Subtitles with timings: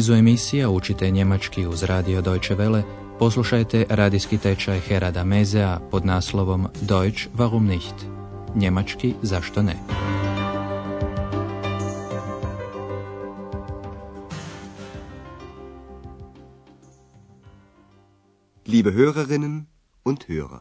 [0.00, 2.82] nizu emisija učite njemački uz radio Deutsche Welle,
[3.18, 7.94] poslušajte radijski tečaj Herada Mezea pod naslovom Deutsch warum nicht?
[8.54, 9.76] Njemački zašto ne?
[18.66, 19.62] Liebe Hörerinnen
[20.04, 20.60] und Hörer.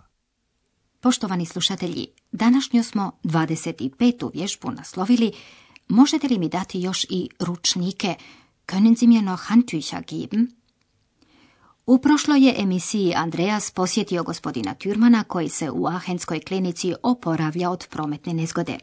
[1.00, 4.32] Poštovani slušatelji, današnju smo 25.
[4.34, 5.32] vježbu naslovili
[5.88, 8.16] Možete li mi dati još i ručnike?
[8.72, 10.48] Können Sie mir noch Handtücher geben?
[11.86, 17.88] U prošloj je emisiji Andreas posjetio gospodina Türmana koji se u Ahenskoj klinici oporavlja od
[17.90, 18.78] prometne nezgode.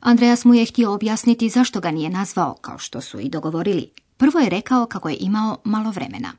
[0.00, 3.90] Andreas mu je htio objasniti zašto ga nije nazvao, kao što su i dogovorili.
[4.16, 6.32] Prvo je rekao kako je imao malo vremena.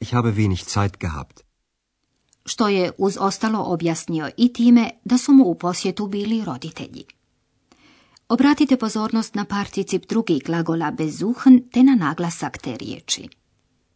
[0.00, 1.40] Ich habe wenig Zeit gehabt.
[2.46, 7.04] Što je uz ostalo objasnio i time da su mu u posjetu bili roditelji.
[8.34, 13.28] Obratite pozornost na particip drugih glagola besuchen te na naglasak te riječi.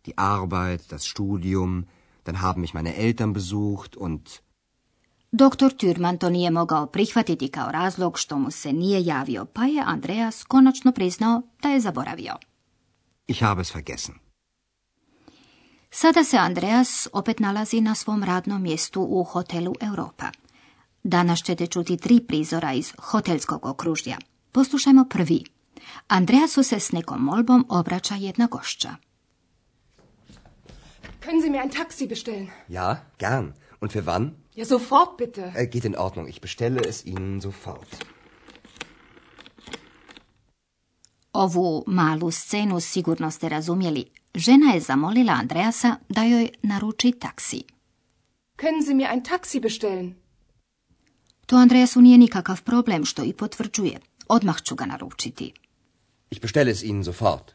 [0.04, 1.84] Die Arbeit, das Studium,
[2.24, 4.28] dann haben mich meine Eltern besucht und...
[5.30, 9.82] Doktor Türman to nije mogao prihvatiti kao razlog što mu se nije javio, pa je
[9.86, 12.34] Andreas konačno priznao da je zaboravio.
[13.26, 14.14] Ich habe es vergessen.
[15.90, 20.30] Sada se Andreas opet nalazi na svom radnom mjestu u hotelu Europa.
[21.02, 24.18] Danas ćete čuti tri prizora iz hotelskog okružja.
[24.52, 25.44] Poslušajmo prvi.
[26.08, 28.94] Andreasu se s nekom molbom obraća jedna gošća.
[31.22, 32.48] Können Sie mir ein Taxi bestellen?
[32.68, 33.52] Ja, gern.
[33.80, 34.30] Und für wann?
[34.54, 35.52] Ja, sofort bitte.
[35.56, 36.28] Äh, geht in Ordnung.
[36.28, 38.04] Ich bestelle es Ihnen sofort.
[41.32, 44.04] Ovu malu scenu sigurno ste razumjeli.
[44.34, 47.62] Žena je zamolila Andreasa da joj naruči taksi.
[48.56, 50.14] Können Sie mir ein Taxi bestellen?
[51.48, 54.00] To Andreasu nije nikakav problem, što i potvrđuje.
[54.28, 55.52] Odmah ću ga naručiti.
[56.30, 57.52] Ich bestelle es Ihnen sofort.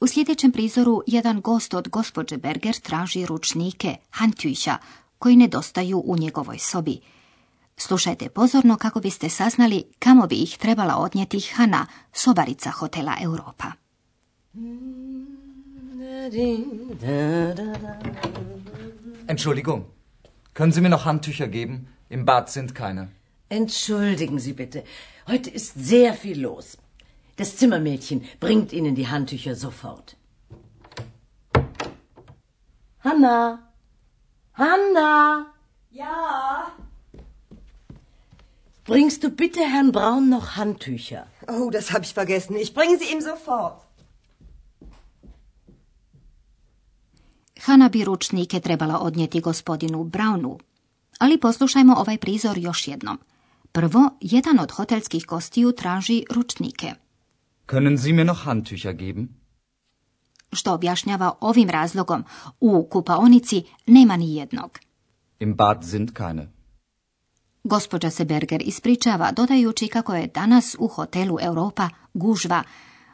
[0.00, 4.78] U sljedećem prizoru jedan gost od gospođe Berger traži ručnike, hantjuća,
[5.18, 7.00] koji nedostaju u njegovoj sobi.
[7.76, 13.72] Slušajte pozorno kako biste saznali kamo bi ih trebala odnijeti Hana, sobarica hotela Europa.
[19.28, 19.82] Entschuldigung,
[20.54, 21.95] können Sie mir noch Handtücher geben?
[22.08, 23.08] Im Bad sind keine.
[23.48, 24.84] Entschuldigen Sie bitte.
[25.26, 26.78] Heute ist sehr viel los.
[27.36, 30.16] Das Zimmermädchen bringt Ihnen die Handtücher sofort.
[33.00, 33.58] Hanna!
[34.54, 35.46] Hanna!
[35.90, 36.72] Ja.
[38.84, 41.26] Bringst du bitte Herrn Braun noch Handtücher?
[41.48, 42.56] Oh, das habe ich vergessen.
[42.56, 43.82] Ich bringe sie ihm sofort.
[47.66, 50.58] Hana bi ručnike trebala odnijeti gospodinu Brownu,
[51.18, 53.18] ali poslušajmo ovaj prizor još jednom.
[53.72, 56.94] Prvo, jedan od hotelskih gostiju traži ručnike.
[57.66, 59.28] Können Sie mir noch Handtücher geben?
[60.52, 62.24] Što objašnjava ovim razlogom,
[62.60, 64.78] u kupaonici nema ni jednog.
[65.38, 66.52] Im Bad sind keine.
[67.64, 72.62] Gospođa se Berger ispričava, dodajući kako je danas u hotelu Europa gužva,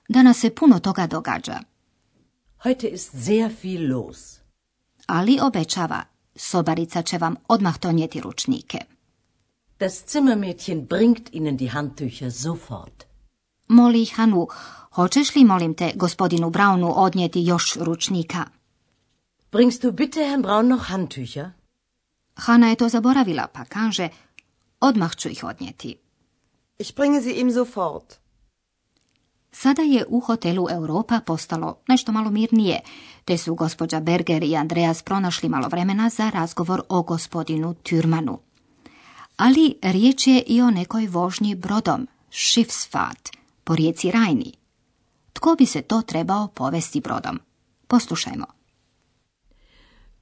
[0.09, 1.61] danas se puno toga događa.
[2.65, 4.39] Heute ist sehr viel los.
[5.07, 6.03] Ali obećava,
[6.35, 8.79] sobarica će vam odmah donijeti ručnike.
[9.79, 13.05] Das Zimmermädchen bringt Ihnen die Handtücher sofort.
[13.69, 14.49] Moli Hanu,
[14.91, 18.45] hoćeš li, molim te, gospodinu Brownu odnijeti još ručnika?
[19.53, 21.51] Bringst du bitte Herrn Braun noch Handtücher?
[22.35, 24.09] Hana je to zaboravila, pa kaže,
[24.81, 25.97] odmah ću ih odnijeti.
[26.79, 28.22] Ich bringe sie ihm sofort.
[29.53, 32.81] Sada je u hotelu Europa postalo nešto malo mirnije,
[33.25, 38.39] te su gospođa Berger i Andreas pronašli malo vremena za razgovor o gospodinu Türmanu.
[39.37, 43.29] Ali riječ je i o nekoj vožnji brodom, Schiffsfahrt,
[43.65, 44.53] po rijeci Rajni.
[45.33, 47.41] Tko bi se to trebao povesti brodom?
[47.87, 48.47] Poslušajmo.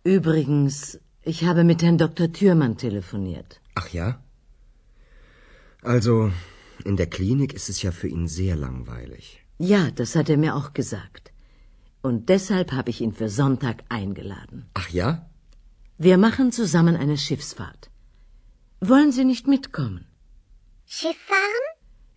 [0.04, 2.28] Übrigens, ich habe mit Herrn Dr.
[2.28, 3.54] Thürmann telefoniert.
[3.74, 4.22] Ach ja?
[5.82, 6.30] Also,
[6.82, 9.44] in der Klinik ist es ja für ihn sehr langweilig.
[9.58, 11.32] Ja, das hat er mir auch gesagt.
[12.02, 14.70] Und deshalb habe ich ihn für Sonntag eingeladen.
[14.74, 15.08] Ach ja?
[15.98, 17.90] Wir machen zusammen eine Schiffsfahrt.
[18.80, 20.06] Wollen Sie nicht mitkommen?
[20.86, 21.66] Schiff fahren?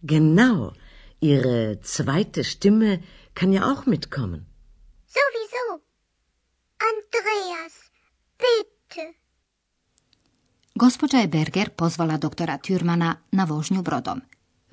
[0.01, 0.73] Genau.
[1.19, 3.01] Ihre zweite Stimme
[3.35, 4.45] kann ja auch mitkommen.
[5.17, 5.65] Sowieso.
[6.91, 7.75] Andreas,
[8.43, 9.03] bitte.
[10.75, 14.21] Gospođa je Berger pozvala doktora Türmana na vožnju brodom.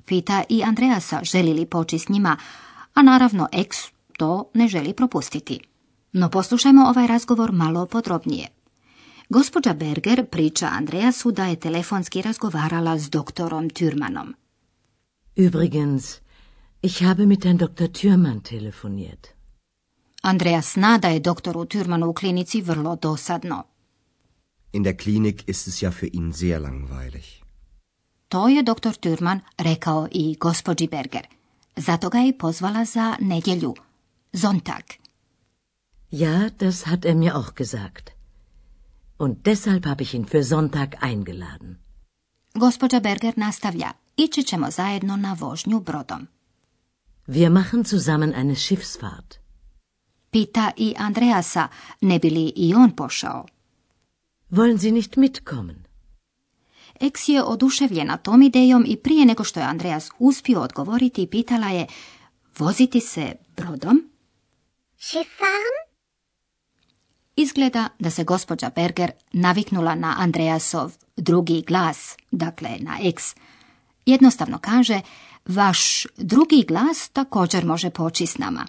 [0.05, 2.37] Pita i Andreasa želi li poći s njima,
[2.93, 3.77] a naravno ex
[4.17, 5.59] to ne želi propustiti.
[6.11, 8.47] No poslušajmo ovaj razgovor malo podrobnije.
[9.29, 14.33] Gospođa Berger priča Andreasu da je telefonski razgovarala s doktorom Türmanom.
[15.35, 16.21] Übrigens,
[16.83, 17.87] Ich habe mit Herrn Dr.
[17.87, 19.27] Thürmann telefoniert.
[20.21, 23.63] Andreas zna da je doktoru Türmanu u klinici vrlo dosadno.
[24.73, 27.40] In der Klinik ist es ja für ihn sehr langweilig.
[28.31, 31.27] To je doktor Türman rekao i gospođi Berger.
[31.75, 33.75] Zato ga je i pozvala za nedjelju,
[34.33, 34.83] Sonntag.
[36.11, 38.09] Ja, das hat er mir auch gesagt.
[39.19, 41.75] Und deshalb habe ich ihn für Sonntag eingeladen.
[42.53, 43.91] Gospođa Berger nastavlja.
[44.17, 46.27] Ići ćemo zajedno na vožnju brodom.
[47.27, 49.35] Wir machen zusammen eine Schiffsfahrt.
[50.29, 51.67] Pita i Andreasa,
[52.01, 53.45] ne bi li i on pošao.
[54.51, 55.80] Wollen Sie nicht mitkommen?
[57.01, 61.87] Eks je oduševljena tom idejom i prije nego što je Andreas uspio odgovoriti, pitala je
[62.57, 64.09] voziti se brodom?
[65.37, 65.77] Fahren?
[67.35, 73.35] Izgleda da se gospođa Berger naviknula na Andreasov drugi glas, dakle na eks.
[74.05, 75.01] Jednostavno kaže,
[75.45, 78.65] vaš drugi glas također može poći s nama.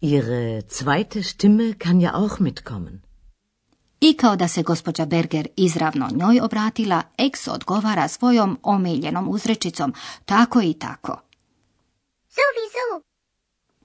[0.00, 3.11] Ihre zweite Stimme kann ja auch mitkommen.
[4.04, 9.94] I kao da se gospođa Berger izravno njoj obratila, eks odgovara svojom omiljenom uzrečicom,
[10.24, 11.20] tako i tako.
[12.28, 13.02] Sowieso.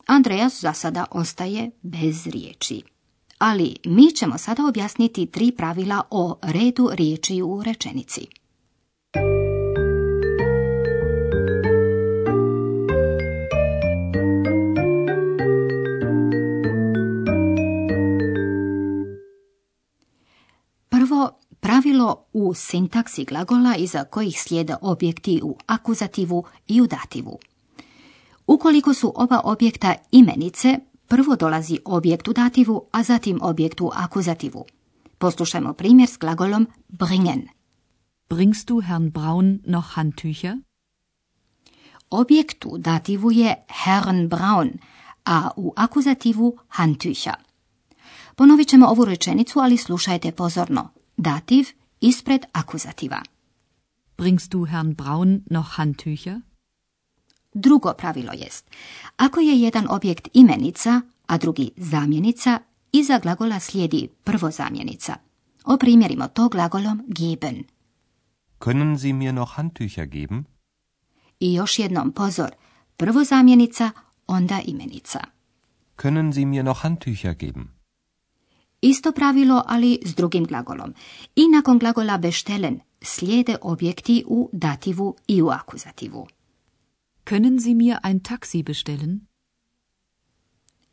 [0.05, 2.83] Andreas za sada ostaje bez riječi.
[3.37, 8.27] Ali mi ćemo sada objasniti tri pravila o redu riječi u rečenici.
[22.33, 27.39] U sintaksi glagola iza kojih slijede objekti u akuzativu i u dativu.
[28.48, 34.65] Ukoliko su oba objekta imenice, prvo dolazi objekt u dativu, a zatim objekt u akuzativu.
[35.18, 37.48] Poslušajmo primjer s glagolom bringen.
[38.30, 40.62] Bringst du Herrn Braun noch Handtücher?
[42.09, 44.69] Objekt u dativu je Herrn Braun,
[45.25, 47.36] a u akuzativu Handtücher.
[48.36, 50.89] Ponovit ćemo ovu rečenicu, ali slušajte pozorno.
[51.18, 51.65] Dativ
[52.01, 53.21] ispred akuzativa.
[54.17, 56.41] Bringst du Herrn Braun noch Handtücher?
[57.53, 58.69] Drugo pravilo jest,
[59.17, 62.59] ako je jedan objekt imenica, a drugi zamjenica,
[62.91, 65.15] iza glagola slijedi prvo zamjenica.
[65.63, 67.63] Oprimjerimo to glagolom geben.
[68.59, 70.44] Können Sie mir noch Handtücher geben?
[71.39, 72.51] I još jednom pozor,
[72.97, 73.91] prvo zamjenica,
[74.27, 75.19] onda imenica.
[75.95, 77.76] Können Sie mir noch Handtücher geben?
[78.81, 80.94] Isto pravilo, ali s drugim glagolom.
[81.35, 86.27] I nakon glagola bestellen slijede objekti u dativu i u akuzativu.
[87.25, 89.19] Können Sie mir ein Taxi bestellen?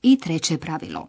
[0.02, 1.08] I treće pravilo.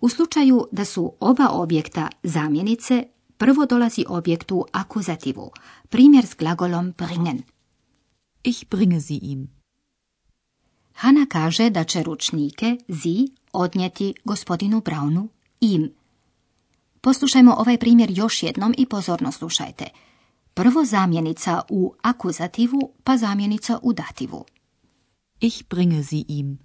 [0.00, 3.06] U slučaju da su oba objekta zamjenice,
[3.36, 5.50] prvo dolazi objekt u akuzativu.
[5.88, 7.42] Primjer s glagolom bringen.
[8.44, 9.48] Ich bringe sie ihm.
[10.92, 15.28] Hana kaže da će ručnike zi odnijeti gospodinu Brownu
[15.60, 15.97] im.
[17.00, 19.84] Poslušajmo ovaj primjer još jednom i pozorno slušajte.
[20.54, 24.44] Prvo zamjenica u akuzativu, pa zamjenica u dativu.
[25.40, 26.58] Ich bringe sie ihm.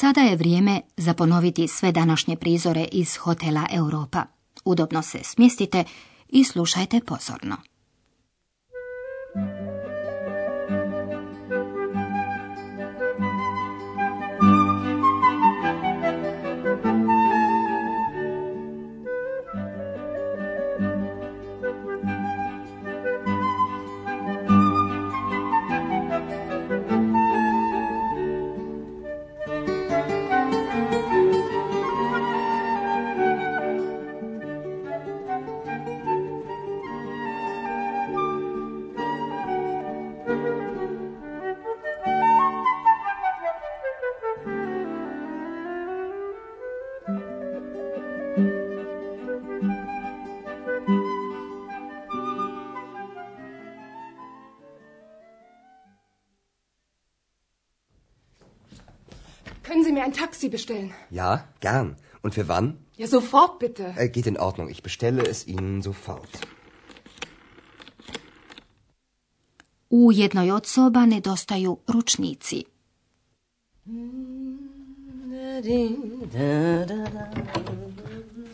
[0.00, 4.22] Sada je vrijeme za ponoviti sve današnje prizore iz hotela Europa.
[4.64, 5.84] Udobno se smjestite
[6.32, 7.56] i slušajte pozorno.
[59.70, 60.92] Können Sie mir ein Taxi bestellen?
[61.10, 61.94] Ja, gern.
[62.22, 62.78] Und für wann?
[62.96, 63.94] Ja, sofort bitte.
[63.96, 64.68] Äh, geht in Ordnung.
[64.68, 66.32] Ich bestelle es Ihnen sofort.
[69.88, 72.66] U jednoj od soba nedostaju ručnici.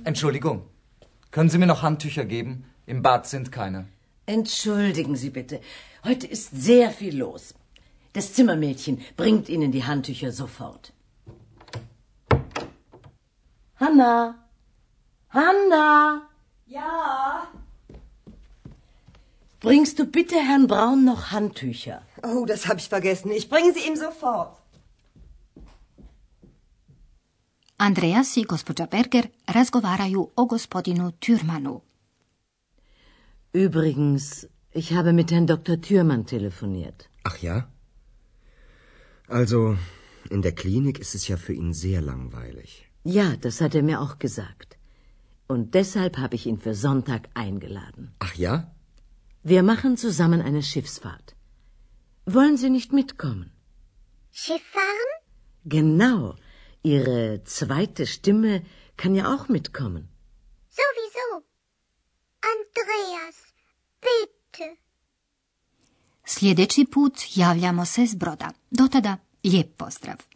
[0.04, 0.60] Entschuldigung.
[1.30, 2.64] Können Sie mir noch Handtücher geben?
[2.86, 3.86] Im Bad sind keine.
[4.26, 5.60] Entschuldigen Sie bitte.
[6.04, 7.54] Heute ist sehr viel los.
[8.12, 10.92] Das Zimmermädchen bringt Ihnen die Handtücher sofort.
[13.80, 14.34] Hanna!
[15.28, 16.22] Hanna!
[16.66, 17.46] Ja.
[19.60, 22.02] Bringst du bitte Herrn Braun noch Handtücher?
[22.22, 23.30] Oh, das habe ich vergessen.
[23.30, 24.56] Ich bringe sie ihm sofort.
[27.78, 31.80] Andreas i gospođa Berger razgovaraju o gospodinu Türmanu.
[33.52, 35.76] Übrigens, ich habe mit Herrn Dr.
[35.76, 37.08] Thürmann telefoniert.
[37.24, 37.68] Ach ja?
[39.28, 39.76] Also,
[40.30, 42.86] in der Klinik ist es ja für ihn sehr langweilig.
[43.06, 44.76] Ja, das hat er mir auch gesagt.
[45.46, 48.14] Und deshalb habe ich ihn für Sonntag eingeladen.
[48.18, 48.74] Ach ja?
[49.44, 51.36] Wir machen zusammen eine Schiffsfahrt.
[52.24, 53.52] Wollen Sie nicht mitkommen?
[54.32, 55.12] Schiff fahren?
[55.64, 56.34] Genau.
[56.82, 58.62] Ihre zweite Stimme
[58.96, 60.08] kann ja auch mitkommen.
[60.68, 61.44] Sowieso.
[62.54, 63.36] Andreas,
[64.00, 64.76] bitte.
[66.24, 68.50] Sljedeći put javljamo se s broda.
[68.70, 70.35] Do tada, lijep pozdrav.